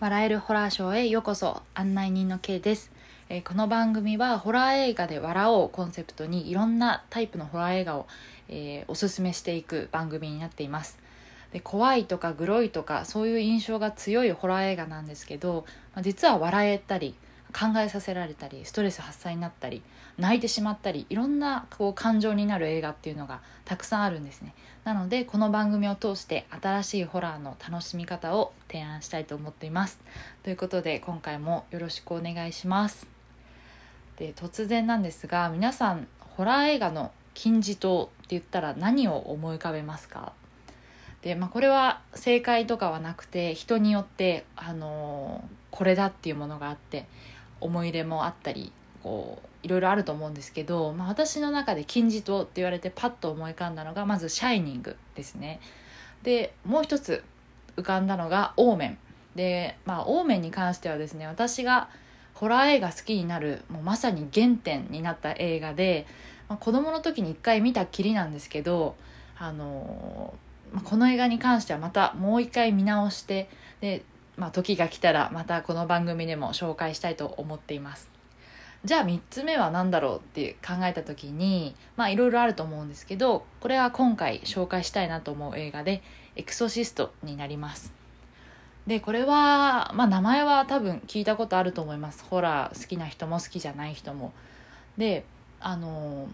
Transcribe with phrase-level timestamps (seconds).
[0.00, 2.90] 笑えるホラーショーへようこそ案内人の K です、
[3.28, 8.06] えーこの番組はホラー映画で笑おうコンセプトにいろんなタイプのホラー映画を、
[8.48, 10.98] えーおすすめしていく番組になっています。
[11.52, 17.14] で怖いとかグロいとかそういう印象が強いホラー映画なんですけど、まあ実は笑えたり
[17.52, 19.82] 考えさせられたりストレス発散になったり
[20.18, 24.54] 泣いてしまったりいろんなこう感情になる映画っていうのがたくさんあるんですね。
[24.84, 30.00] なのでこの番組を通して新しいホラーの楽しみ方を提案したいと思っています。
[30.42, 33.06] ということで今回もよろしくお願いします。
[34.16, 40.32] で突然なんですが皆さんホラー映画の金字塔って言ったら何を思い浮かべますか？
[41.22, 47.06] で、まあ、これは正解とかはなくて人によって、あのーこれだっていうものがあって
[47.60, 55.60] 思い入れもあったりこういろいろあると思うんですけど、まあ、私の中で金字塔って言われてパッと思い浮かんだのがまず「シャイニング」ですね。
[56.22, 57.24] でもう一つ
[57.76, 58.98] 浮かんだのが「オーメン」
[59.36, 61.88] で、まあ、オーメンに関してはですね私が
[62.34, 66.06] ホラー映画好きになるもうまさに原点になった映画で、
[66.48, 68.96] まあ、子供の時に一回見たきりなんですけど
[69.38, 73.48] あのーまあこの映画に関してはまたもう一回見直して
[73.80, 74.02] で、
[74.40, 78.08] まあ、時が来たらまたこの番組でも紹介したいと思っています。
[78.86, 86.02] じゃあ3つ目は何だろうって考えた時にまあいろいろあると思うんですけどこれは今回紹介したいなと思う映画で
[86.36, 87.92] 「エクソシスト」になります。
[88.86, 92.24] でこれは、まあ、名前は多分聞いたことあると思います。
[92.24, 94.32] ホラー好きな人も好きじゃない人も。
[94.96, 95.26] で
[95.60, 96.28] あの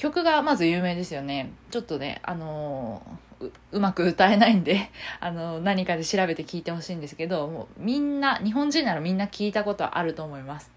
[0.00, 1.52] 曲がまず有名ですよね。
[1.70, 3.02] ちょっとねあの
[3.38, 10.72] ううまく歌えないんで あの何かで調べて聞いてほしいんですけどもうみんな日本人ならみんな聞いたことはあると思います。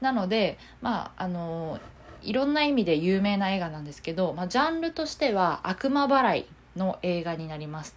[0.00, 1.80] なのでまああの
[2.22, 6.46] いろんな意味で有名な映画なんですけど、まあ、ジャンルとしては悪魔払い
[6.76, 7.96] の映画になります。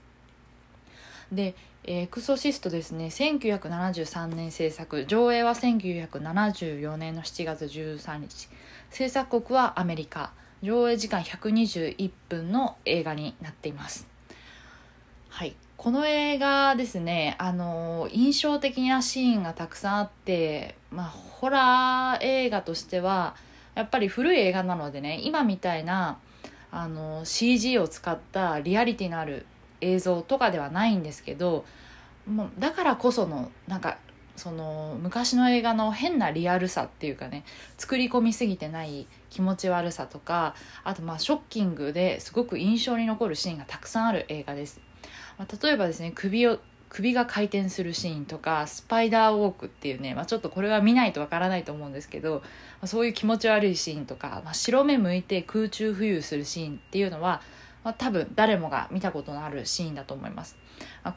[1.31, 3.07] でエクソシストですね。
[3.07, 5.05] 1973年制作。
[5.05, 8.49] 上映は1974年の7月13日。
[8.89, 10.31] 制作国はアメリカ。
[10.63, 14.07] 上映時間121分の映画になっています。
[15.27, 15.55] はい。
[15.75, 23.35] この映画ですねあの印象的なシーンがたくさんあって、まあ、ホラー映画としては
[23.75, 26.19] やっぱり古い映画なのでね今みたいな
[26.71, 29.45] あの CG を使ったリアリティのある
[29.81, 31.65] 映像とかではないんですけど
[32.25, 33.97] もうだからこそのなんか
[34.35, 37.43] その昔の映画の変なリアルさっていうかね
[37.77, 44.81] 作り込みすぎてない気持ち悪さとかあとまあショッキングですごく印象に残るシーンがたくさんある映画です、
[45.37, 46.59] まあ、例えばですね首を
[46.93, 52.41] 首が回転するシーンとかスパイダーウォークっていうね、まあ、ちょっとこれは見ないとわからないと思うんですけど、ま
[52.83, 57.41] あそういう気持ち悪いシーンとか、まあ、白目向いて空中浮遊するシーンっていうのは、
[57.83, 60.55] まあ、多分誰もが見たことのあるシーンだと思います。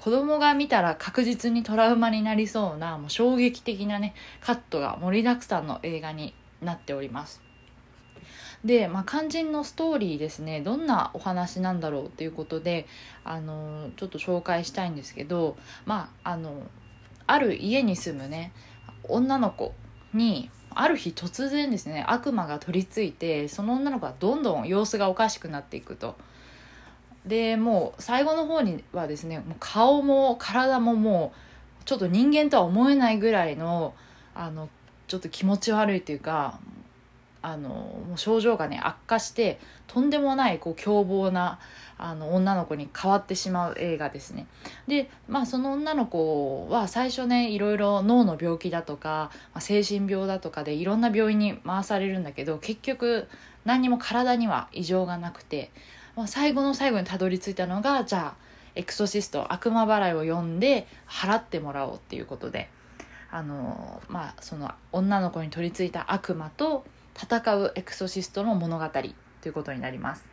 [0.00, 7.42] 子供が見たら確実にトラウマになりそうなもう衝撃的なねカットが盛りだくさんの映画になっております。
[8.64, 10.60] で、まあ、肝心のストーリーですね。
[10.60, 12.86] どんなお話なんだろうということで
[13.24, 16.66] あのちょっと紹介したいんですけどまああの
[17.26, 18.52] ある家に住むね
[19.04, 19.74] 女の子
[20.14, 26.16] にある日突然ですね悪魔が取り付いてその女の子がどんどん様子がおかしくなっていくと。
[27.26, 31.32] でもう最後の方にはですねもう顔も体もも
[31.82, 33.94] うちょっと人間とは思えないぐらいの
[34.34, 34.68] あの
[35.08, 36.58] ちょっと気持ち悪いというか
[37.42, 41.60] あのもう症状がね悪化してとんでもないこう凶暴な
[41.98, 44.46] あの女の子に変わってしまう映画ですね。
[44.86, 53.28] でまあその女の子は最初ねいろいろ脳の病気だとか、まあ、精神病だとかでいろんな病院に回されるんだけど結局
[53.64, 55.70] 何にも体には異常がなくて、
[56.16, 62.70] まあ、最後の最後にたどり着いたのがじゃあエクソシスト悪魔払いを呼んで払ってもらおうっていうことで。
[63.30, 66.84] あのまあその女の子に取り付いた悪魔と
[67.14, 70.24] 戦うエクソシストの物語ということになります。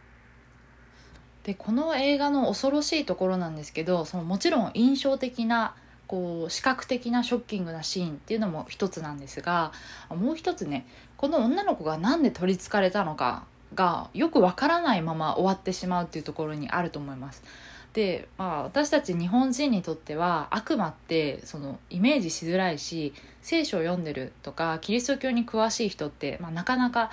[1.44, 5.76] でこの映画の恐ろしいところなんですけどそのもちろん印象的な
[6.08, 9.74] こう視覚的なショッキングなシーンっていうのも一つなんですが
[10.10, 10.88] もう一つね
[11.18, 17.44] この女の子が何で取りつかれたのかがよくわからないまま終わってしまうっていうところにあると思います
[17.94, 27.12] で、まあ、私たち日本人にとっては悪魔ってそのイメージしづらいし聖書を読んでるとかキリスト教に詳しい人って、まあ、なかなか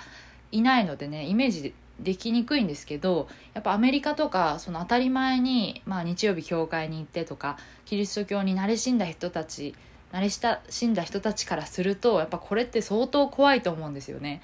[0.51, 9.75] いないのでねイメージできにくいんですけどやっぱアメリカとかその当たり前に、まあ、日曜日教会に行ってとかキリスト教に慣れ親んだ人たち
[10.11, 14.41] 慣れ親んだ人たちからするとやっぱこれって相当怖いと思うんですよね。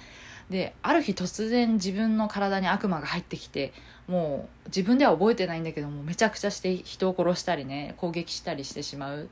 [0.50, 3.74] である日突然自分の体に悪魔が入ってきて
[4.08, 9.24] もう自分では覚えてないんだけどもめちゃくちゃして人を殺したりね攻撃したりしてしまう。
[9.26, 9.28] っ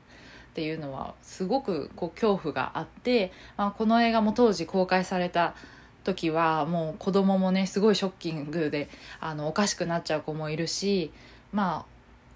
[0.56, 5.54] ていうのはすごくこう恐怖があって、まあ、この映画も当時公開された
[6.02, 8.88] 時はもう子供もねすごいショッキングで
[9.20, 11.12] あのおかしくなっちゃう子もいるし
[11.52, 11.84] ま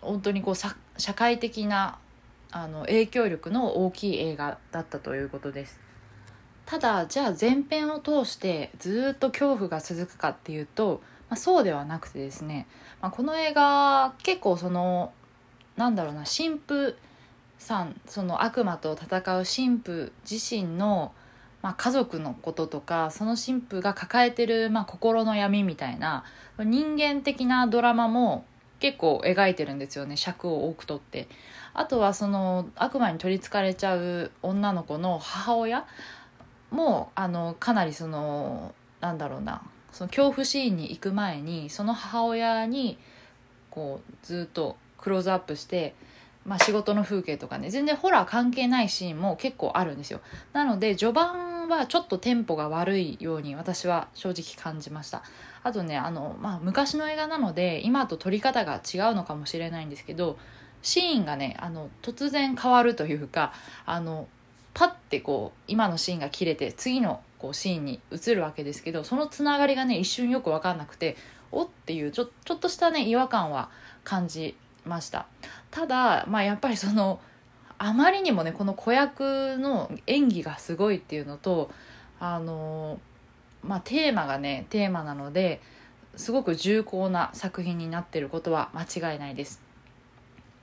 [0.03, 1.99] あ本当にこう社会的な
[2.51, 5.90] あの影響力の大きい映画だったということです。
[6.71, 12.69] ただじゃあ前編を通してずっと恐怖が続くかっていうと、まあ、そうではなくてですね、
[13.03, 15.13] まあ、この映画結構その
[15.77, 16.95] なんだろうな神父
[17.59, 21.13] さんその悪魔と戦う神父自身の
[21.63, 26.25] まあ、家族のこととかその神父が抱えてる、まあ、心の闇みたいな
[26.59, 28.47] 人間的なドラマも
[28.79, 31.29] 結構描いてるんですよね尺を多くとって。
[31.73, 35.87] あとはその悪魔に取りつかれちゃう女の子の母親
[36.71, 39.63] もあのかなりそのなんだろうな。
[39.93, 42.97] その恐怖シーンに行く前にその母親に
[43.71, 45.95] こうずっとクローズアップして
[46.47, 47.71] まあ、仕事の風景とかね。
[47.71, 50.21] 全然ホラー関係ないシーンも結構あるんですよ。
[50.53, 55.23] なので序盤はちょっとテンポが悪いように私は正直感じました。
[55.63, 60.39] あとねあの、まあ、昔の映画なので今と撮り方が違うのかもしれないんですけど
[60.83, 63.53] シーンがねあの突然変わるというか
[63.85, 64.27] あの
[64.75, 71.17] パッてこう今のシーンが切れて次のこうシーンに移るわけですけどそのつながりがね一瞬よく分かんなくて
[71.53, 73.71] おっていうちょちょっとしたね違和感は
[74.05, 75.27] 感じました。
[75.71, 77.21] ただまあやっぱりその
[77.79, 81.71] あまりにもねこの子役の演技がすごいっていうのと
[82.19, 83.01] あの
[83.63, 85.61] まあテーマがねテーマなので
[86.17, 89.63] すごく重厚な作品になってることは間違いないです。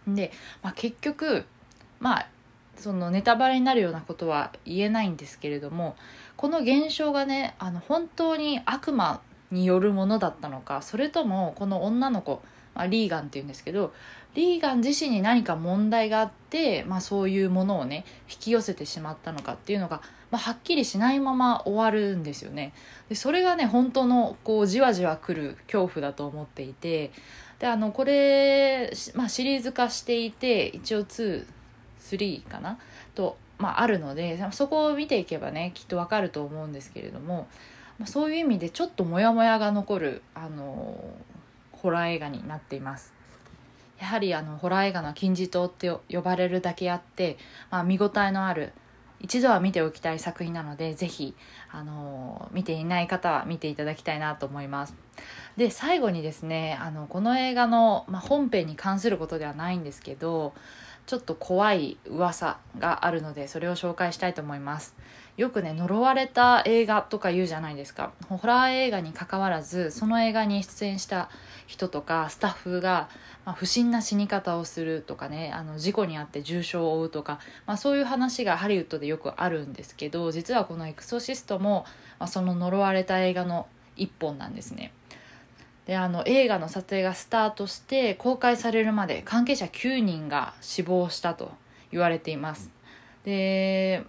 [0.08, 0.32] で、
[0.62, 1.46] まあ、結局
[2.00, 2.28] まあ
[2.78, 5.96] そのネタバレになるようなことは言えないんですけれども
[6.36, 9.22] この現象がねあの本当に悪魔
[9.52, 12.42] によるものだったのかそれともこの女の子
[12.78, 13.92] まあ、リーガンっていうんですけど
[14.36, 22.74] リーガン自身に何か問題があって、まあ、そういうものをね引き寄せてしまったのかっていうのが、まあ、はっきりしないまま終わるんですよね。
[23.10, 27.12] でそれがね本当のこうじわじわくる恐怖だと思っていて
[27.58, 31.04] であのこれ、まあ、シリーズ化していて一応
[32.08, 32.78] 3かな？
[33.16, 37.48] と、まあ、あるのでそこを見ていけばねきっとわかると思うんですけれども、
[38.00, 40.96] まあ、そういう意味でちょっとモヤモヤが残るあの
[41.72, 43.14] ホラー映画になっています。
[44.00, 47.38] やはりあのホラー映画の金字塔って呼ばれるだけあって、
[47.72, 48.72] まあ、見応えのある
[49.20, 51.34] 一度は見ておきたい作品なのでぜひ、
[51.72, 54.94] あの見ていない方は見ていただきたいなと思います。
[55.58, 60.54] で最後にですねあのこの映画の、まあ、本編に関することではないんですけど
[61.08, 64.94] ちょっと怖い噂があるのでそれを紹介したいと思います
[65.38, 71.30] よくね呪われた映画とか言うじゃないですかホラー映画にかかわらずその映画に出演した
[71.66, 73.08] 人とかスタッフが、
[73.46, 81.86] まあ、不審な死に方をするとかねあの事故に遭って重傷を負うとか、まあ、そういう話がハリウッドでよくあるんですけど実はこの「エクソシストも」
[82.20, 84.92] まあ、その呪われた映画の一本なんですね。
[85.88, 91.52] であの映画の撮影がスタートして公開されるまで関係者9人が死亡したと
[91.92, 92.70] 言われています。
[93.24, 94.04] で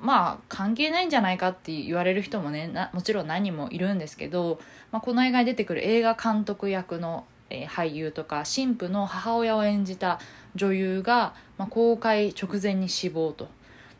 [0.00, 4.60] まあ関係ないんじゃないかって言われる人もねもちろん何人もいるんですけど、
[4.92, 10.18] まあ、この映画に出てくる映画監督役の、俳優とか神父の母親を演じた
[10.56, 13.48] 女優が、まあ、公開直前に死亡と。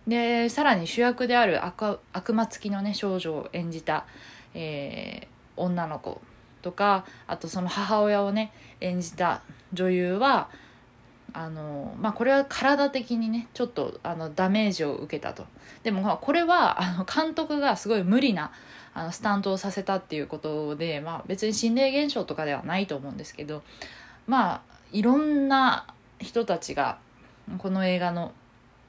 [0.09, 4.07] でさらに主役である悪悪魔付きのね少女を演じた、
[4.55, 6.21] えー、女の子。
[6.65, 9.43] とかあとその母親をね演じた
[9.75, 10.49] 女優は
[11.37, 15.45] あのまあ、これは体的にねちょっとあのダメージを受けたと。
[15.83, 18.53] でもこれはあの監督がすごい無理な
[18.95, 23.65] あのスタントをさせたっていうことで、まあ、別に心霊現象とかではないと思うんですけど
[24.29, 25.89] まあいろんな
[26.21, 26.99] 人たちが
[27.59, 28.33] この映画の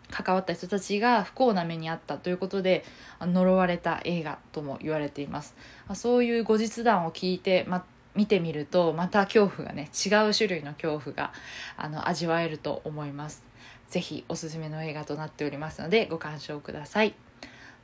[0.10, 2.84] 関わった人たちが不幸な目に遭ったということで
[3.20, 5.56] 呪われた映画とも言われています。
[5.94, 7.86] そういう後日談を聞いて、ま
[8.16, 11.34] 見てみるとまた恐怖がね違う種類の恐怖が
[11.76, 13.44] あの味わえると思います。
[13.90, 17.14] 是非おすすめの映画となっておりますのでご鑑賞ください。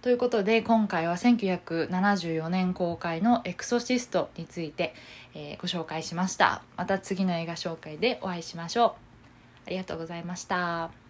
[0.01, 4.95] ということで今回は1974年公開の「エクソシスト」について、
[5.35, 6.63] えー、ご紹介しました。
[6.75, 8.91] また次の映画紹介でお会いしましょう。
[9.67, 11.00] ありがとうございました。